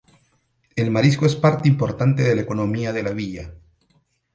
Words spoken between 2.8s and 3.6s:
de la villa.